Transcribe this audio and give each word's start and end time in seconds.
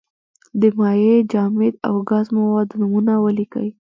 د 0.61 0.63
مایع، 0.77 1.17
جامد 1.31 1.73
او 1.87 1.95
ګاز 2.09 2.27
موادو 2.37 2.79
نومونه 2.81 3.13
ولیکئ. 3.25 3.69